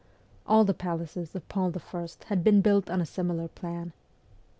All 0.47 0.63
the 0.65 0.73
palaces 0.73 1.35
of 1.35 1.47
Paul 1.47 1.71
I. 1.93 2.07
had 2.25 2.43
been 2.43 2.61
built 2.61 2.89
on 2.89 3.01
a 3.01 3.05
similar 3.05 3.47
plan. 3.47 3.93